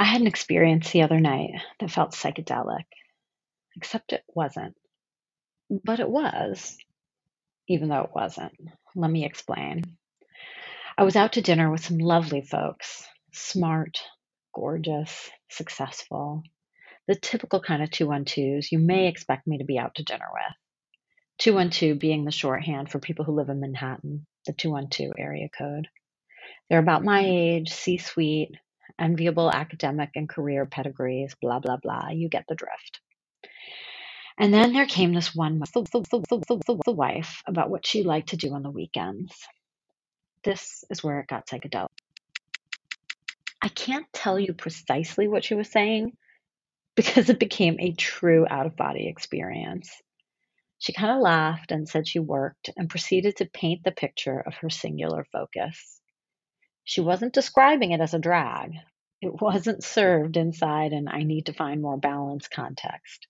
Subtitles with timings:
[0.00, 2.84] I had an experience the other night that felt psychedelic,
[3.76, 4.76] except it wasn't.
[5.68, 6.78] But it was,
[7.68, 8.54] even though it wasn't.
[8.94, 9.82] Let me explain.
[10.96, 14.00] I was out to dinner with some lovely folks smart,
[14.54, 16.44] gorgeous, successful,
[17.08, 20.54] the typical kind of 212s you may expect me to be out to dinner with.
[21.38, 25.88] 212 being the shorthand for people who live in Manhattan, the 212 area code.
[26.70, 28.54] They're about my age, C suite,
[28.98, 32.10] enviable academic and career pedigrees, blah, blah, blah.
[32.10, 33.00] You get the drift.
[34.38, 35.66] And then there came this one the,
[36.66, 39.34] the, the wife about what she liked to do on the weekends.
[40.44, 41.88] This is where it got psychedelic.
[43.60, 46.12] I can't tell you precisely what she was saying
[46.94, 49.90] because it became a true out of body experience.
[50.78, 54.54] She kind of laughed and said she worked and proceeded to paint the picture of
[54.56, 56.00] her singular focus.
[56.84, 58.74] She wasn't describing it as a drag.
[59.20, 63.26] It wasn't served inside an I need to find more balance context.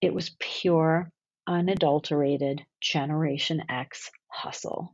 [0.00, 1.10] It was pure,
[1.46, 4.92] unadulterated Generation X hustle.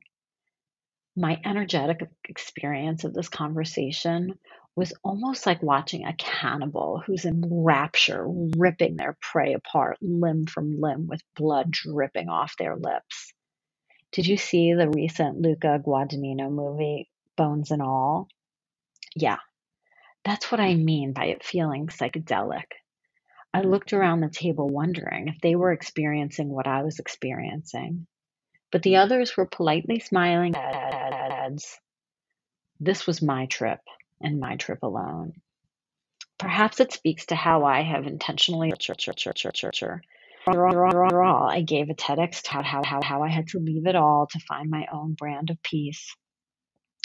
[1.16, 4.38] My energetic experience of this conversation
[4.76, 8.24] was almost like watching a cannibal who's in rapture,
[8.56, 13.32] ripping their prey apart limb from limb with blood dripping off their lips.
[14.12, 18.28] Did you see the recent Luca Guadagnino movie, Bones and All?
[19.16, 19.38] Yeah,
[20.28, 22.66] that's what I mean by it feeling psychedelic.
[23.54, 23.70] I mm.
[23.70, 28.06] looked around the table wondering if they were experiencing what I was experiencing,
[28.70, 29.00] but the mm.
[29.00, 31.78] others were politely smiling heads.
[32.78, 33.80] This was my trip
[34.20, 35.32] and my trip alone.
[36.38, 38.70] Perhaps it speaks to how I have intentionally
[41.22, 44.28] all, I gave a TEDx talk how, how, how I had to leave it all
[44.30, 46.14] to find my own brand of peace.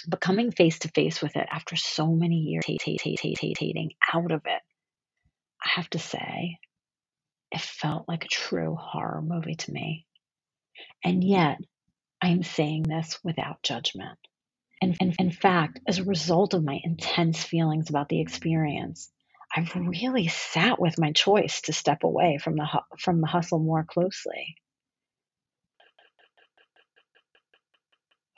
[0.08, 4.62] But coming face to face with it after so many years hating out of it,
[5.64, 6.60] I have to say,
[7.52, 10.06] it felt like a true horror movie to me.
[11.04, 11.60] And yet,
[12.22, 14.20] I am saying this without judgment.
[14.82, 19.12] And, and in fact, as a result of my intense feelings about the experience,
[19.56, 22.68] I've really sat with my choice to step away from the
[23.00, 24.58] from the hustle more closely.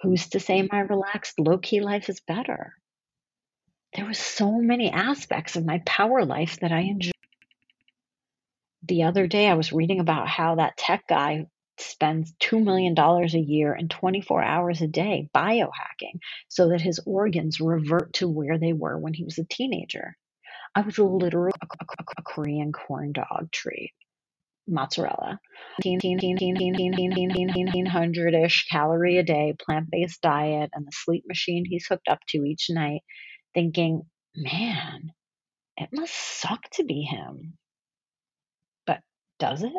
[0.05, 2.75] Who's to say my relaxed, low key life is better?
[3.95, 7.11] There were so many aspects of my power life that I enjoyed.
[8.83, 11.47] The other day, I was reading about how that tech guy
[11.79, 17.59] spends $2 million a year and 24 hours a day biohacking so that his organs
[17.59, 20.15] revert to where they were when he was a teenager.
[20.75, 23.91] I was literally a, a, a Korean corn dog treat.
[24.67, 25.39] Mozzarella,
[25.83, 32.19] 1,500 ish calorie a day, plant based diet, and the sleep machine he's hooked up
[32.29, 33.01] to each night,
[33.53, 34.03] thinking,
[34.35, 35.11] man,
[35.77, 37.57] it must suck to be him.
[38.85, 38.99] But
[39.39, 39.73] does it?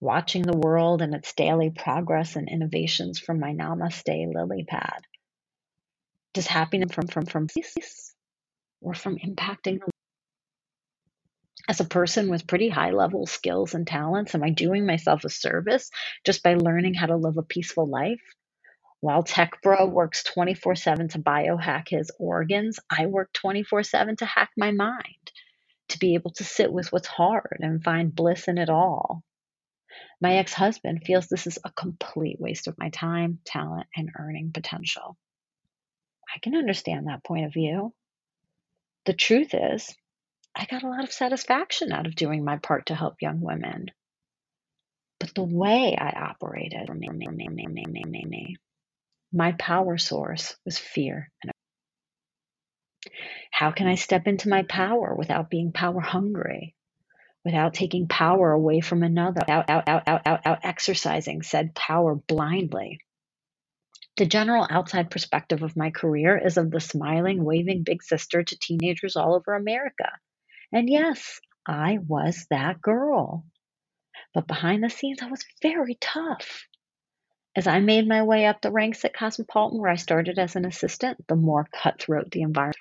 [0.00, 5.00] Watching the world and its daily progress and innovations from my namaste lily pad.
[6.34, 7.48] Does happiness from from from
[8.80, 9.90] or from impacting the
[11.68, 15.30] as a person with pretty high level skills and talents, am I doing myself a
[15.30, 15.90] service
[16.24, 18.22] just by learning how to live a peaceful life?
[19.00, 24.26] While Tech Bro works 24 7 to biohack his organs, I work 24 7 to
[24.26, 25.32] hack my mind
[25.88, 29.22] to be able to sit with what's hard and find bliss in it all.
[30.20, 34.50] My ex husband feels this is a complete waste of my time, talent, and earning
[34.52, 35.16] potential.
[36.34, 37.92] I can understand that point of view.
[39.04, 39.94] The truth is,
[40.56, 43.90] I got a lot of satisfaction out of doing my part to help young women.
[45.20, 46.88] But the way I operated,
[49.32, 51.52] my power source was fear and
[53.50, 56.74] how can I step into my power without being power hungry?
[57.44, 62.14] Without taking power away from another, out, out, out, out, out, out exercising said power
[62.14, 62.98] blindly.
[64.16, 68.58] The general outside perspective of my career is of the smiling, waving big sister to
[68.58, 70.10] teenagers all over America.
[70.72, 73.44] And yes, I was that girl.
[74.34, 76.66] But behind the scenes, I was very tough.
[77.56, 80.66] As I made my way up the ranks at Cosmopolitan, where I started as an
[80.66, 82.76] assistant, the more cutthroat the environment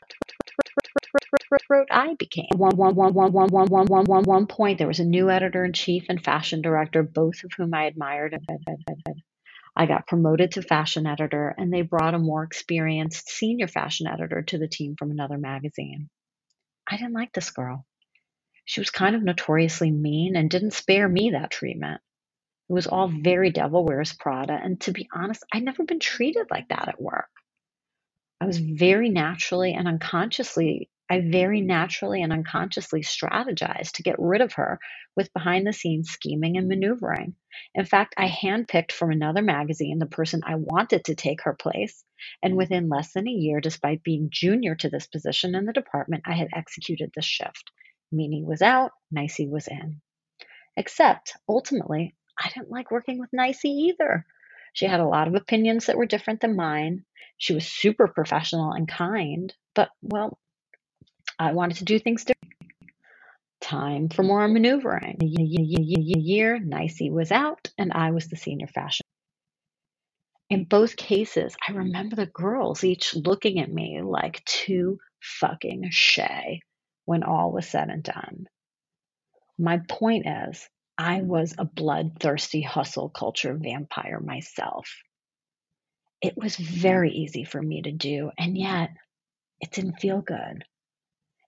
[1.91, 2.47] I became.
[2.55, 5.29] One, one, one, one, one, one, one, one, one, one point, there was a new
[5.29, 8.37] editor in chief and fashion director, both of whom I admired.
[9.77, 14.41] I got promoted to fashion editor, and they brought a more experienced senior fashion editor
[14.41, 16.09] to the team from another magazine.
[16.87, 17.85] I didn't like this girl.
[18.65, 22.01] She was kind of notoriously mean and didn't spare me that treatment.
[22.69, 23.21] It was all mm-hmm.
[23.21, 27.01] very Devil Wears Prada, and to be honest, I'd never been treated like that at
[27.01, 27.29] work.
[28.41, 34.41] I was very naturally and unconsciously, I very naturally and unconsciously strategized to get rid
[34.41, 34.79] of her
[35.15, 37.35] with behind the scenes scheming and maneuvering.
[37.75, 42.03] In fact, I handpicked from another magazine the person I wanted to take her place.
[42.41, 46.23] And within less than a year, despite being junior to this position in the department,
[46.25, 47.71] I had executed this shift.
[48.11, 50.01] Meanie was out, Nicey was in.
[50.75, 54.25] Except, ultimately, I didn't like working with Nicey either.
[54.73, 57.05] She had a lot of opinions that were different than mine.
[57.37, 60.37] She was super professional and kind, but, well,
[61.39, 62.35] I wanted to do things different.
[63.61, 65.17] Time for more maneuvering.
[65.21, 69.05] A year, Nicey was out, and I was the senior fashion.
[70.49, 76.61] In both cases, I remember the girls each looking at me like two fucking shay
[77.05, 78.47] when all was said and done.
[79.57, 84.89] My point is, I was a bloodthirsty hustle culture vampire myself.
[86.21, 88.91] It was very easy for me to do, and yet
[89.61, 90.65] it didn't feel good.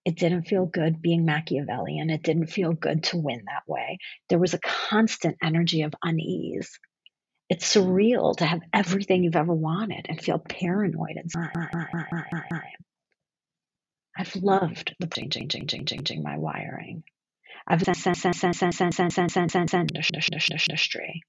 [0.08, 2.10] It didn't feel good being Machiavellian.
[2.10, 3.98] It didn't feel good to win that way.
[4.30, 6.80] There was a constant energy of unease.
[7.50, 11.52] It's surreal to have everything you've ever wanted and feel paranoid inside.
[14.18, 17.04] I've loved the changing, changing, changing my wiring.
[17.68, 17.84] I've
[20.70, 21.22] industry.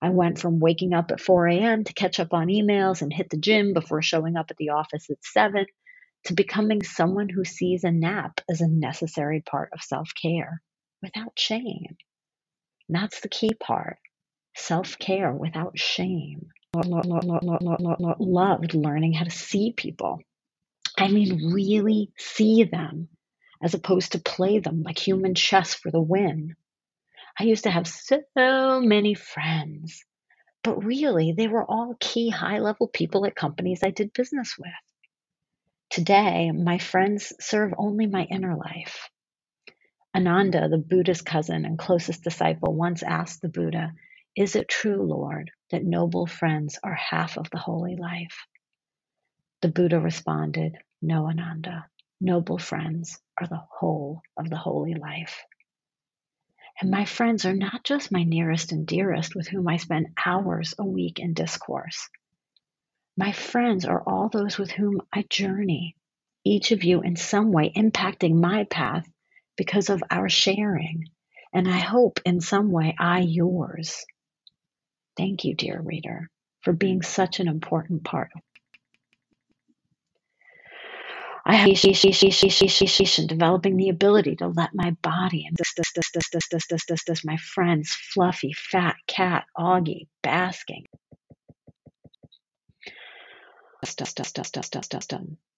[0.00, 1.84] I went from waking up at 4 a.m.
[1.84, 5.10] to catch up on emails and hit the gym before showing up at the office
[5.10, 5.66] at 7
[6.26, 10.62] to becoming someone who sees a nap as a necessary part of self care
[11.02, 11.96] without shame.
[12.88, 13.98] And that's the key part
[14.56, 16.48] self care without shame.
[16.74, 20.20] Loved learning how to see people.
[20.98, 23.08] I mean, really see them
[23.62, 26.56] as opposed to play them like human chess for the win.
[27.38, 30.04] I used to have so many friends,
[30.64, 34.70] but really they were all key high level people at companies I did business with.
[35.90, 39.08] Today, my friends serve only my inner life.
[40.14, 43.92] Ananda, the Buddha's cousin and closest disciple, once asked the Buddha,
[44.34, 48.46] Is it true, Lord, that noble friends are half of the holy life?
[49.62, 51.86] The Buddha responded, No, Ananda.
[52.20, 55.44] Noble friends are the whole of the holy life.
[56.80, 60.74] And my friends are not just my nearest and dearest with whom I spend hours
[60.78, 62.08] a week in discourse.
[63.16, 65.96] My friends are all those with whom I journey,
[66.44, 69.08] each of you in some way impacting my path
[69.56, 71.06] because of our sharing.
[71.54, 74.04] And I hope in some way I yours.
[75.16, 76.28] Thank you, dear reader,
[76.62, 78.30] for being such an important part
[81.44, 81.68] I have
[83.28, 86.84] developing the ability to let my body and this, this, this, this, this, this, this,
[86.86, 90.84] this, this, my friends, fluffy, fat cat, Augie, basking,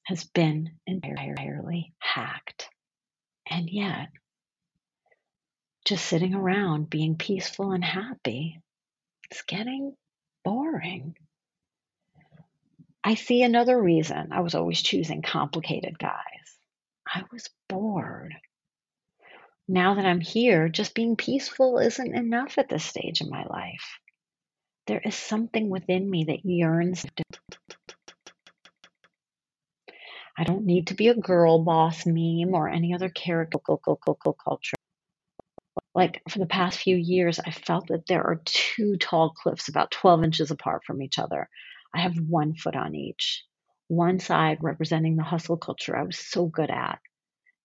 [0.04, 2.69] has been entirely hacked.
[3.50, 4.08] And yet,
[5.84, 8.60] just sitting around being peaceful and happy,
[9.30, 9.94] it's getting
[10.44, 11.16] boring.
[13.04, 16.58] I see another reason I was always choosing complicated guys.
[17.06, 18.34] I was bored.
[19.66, 23.98] Now that I'm here, just being peaceful isn't enough at this stage in my life.
[24.86, 27.04] There is something within me that yearns.
[30.38, 34.76] I don't need to be a girl boss meme or any other character culture.
[35.96, 39.90] Like for the past few years, I felt that there are two tall cliffs about
[39.90, 41.48] 12 inches apart from each other.
[41.92, 43.44] I have one foot on each.
[43.88, 47.00] One side representing the hustle culture I was so good at.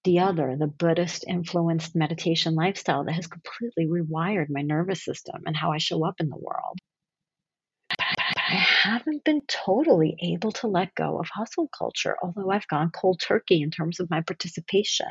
[0.04, 5.56] The other, the Buddhist influenced meditation lifestyle that has completely rewired my nervous system and
[5.56, 6.80] how I show up in the world.
[8.54, 13.22] I haven't been totally able to let go of hustle culture, although I've gone cold
[13.22, 15.08] turkey in terms of my participation.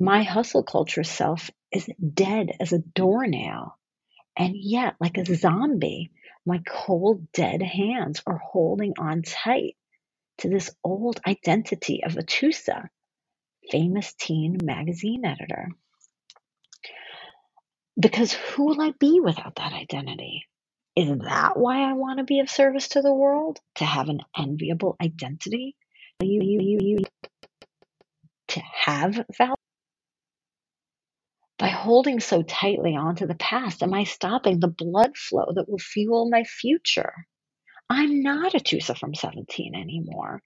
[0.00, 3.78] My hustle culture self is dead as a doornail,
[4.36, 6.12] and yet, like a zombie,
[6.46, 9.76] my cold, dead hands are holding on tight
[10.38, 12.88] to this old identity of Atoosa,
[13.70, 15.68] famous teen magazine editor.
[18.00, 20.46] Because who will I be without that identity?
[21.00, 23.58] Is that why I want to be of service to the world?
[23.76, 25.74] To have an enviable identity?
[26.20, 26.26] To
[28.84, 29.54] have value?
[31.58, 35.78] By holding so tightly onto the past, am I stopping the blood flow that will
[35.78, 37.14] fuel my future?
[37.88, 40.42] I'm not Atoosa from 17 anymore.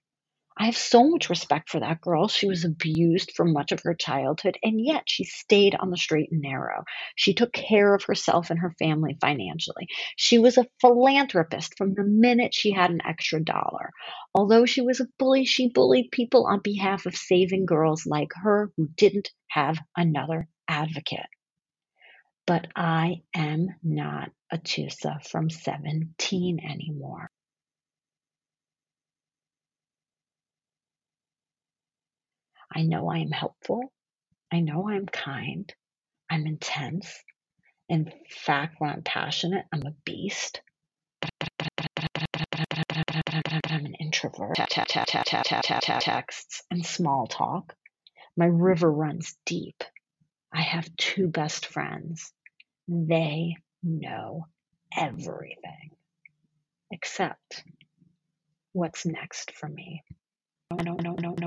[0.57, 2.29] I have so much respect for that girl.
[2.29, 6.31] She was abused for much of her childhood, and yet she stayed on the straight
[6.31, 6.85] and narrow.
[7.15, 9.89] She took care of herself and her family financially.
[10.17, 13.91] She was a philanthropist from the minute she had an extra dollar.
[14.33, 18.71] Although she was a bully, she bullied people on behalf of saving girls like her
[18.77, 21.27] who didn't have another advocate.
[22.47, 27.31] But I am not Atoosa from 17 anymore.
[32.75, 33.91] I know I am helpful.
[34.51, 35.73] I know I'm kind.
[36.29, 37.23] I'm intense.
[37.87, 40.61] In fact, when I'm passionate, I'm a beast.
[41.21, 41.31] But
[43.69, 44.57] I'm an introvert.
[46.01, 47.73] Texts and small talk.
[48.35, 49.83] My river runs deep.
[50.53, 52.31] I have two best friends.
[52.87, 54.47] They know
[54.95, 55.91] everything
[56.91, 57.63] except
[58.73, 60.03] what's next for me.
[60.71, 61.44] no, no, no, no.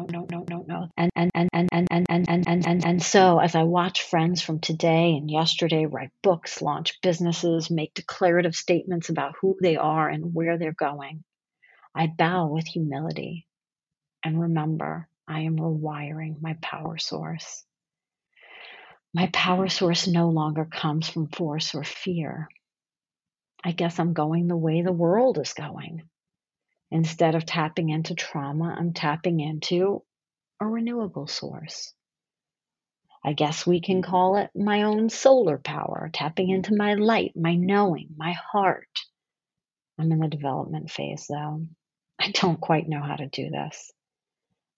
[0.98, 4.02] And and and and and and and and and and and so as I watch
[4.02, 9.76] friends from today and yesterday write books, launch businesses, make declarative statements about who they
[9.76, 11.22] are and where they're going,
[11.94, 13.46] I bow with humility
[14.24, 17.64] and remember I am rewiring my power source.
[19.14, 22.48] My power source no longer comes from force or fear.
[23.64, 26.08] I guess I'm going the way the world is going.
[26.90, 30.02] Instead of tapping into trauma, I'm tapping into
[30.60, 31.92] a renewable source.
[33.24, 34.10] I guess we can mm-hmm.
[34.10, 36.56] call it my own solar power, tapping mm-hmm.
[36.56, 38.88] into my light, my knowing, my heart.
[39.98, 41.66] I'm in the development phase though.
[42.20, 43.92] I don't quite know how to do this,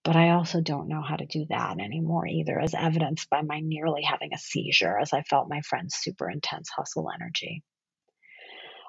[0.05, 3.61] but I also don't know how to do that anymore either, as evidenced by my
[3.61, 7.63] nearly having a seizure as I felt my friend's super intense hustle energy.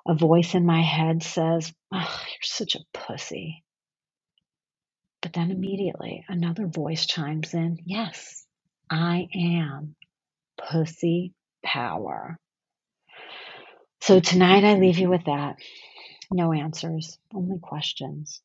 [0.08, 3.64] A voice in my head says, oh, You're such a pussy.
[5.22, 8.46] But then immediately another voice chimes in, Yes,
[8.90, 9.96] I am
[10.58, 12.40] pussy power.
[14.02, 15.58] So tonight I leave you with that.
[16.32, 18.42] No answers, only questions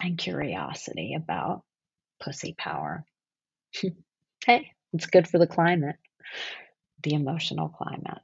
[0.00, 1.62] and curiosity about
[2.20, 3.04] pussy power.
[4.46, 5.96] hey, it's good for the climate,
[7.02, 8.22] the emotional climate.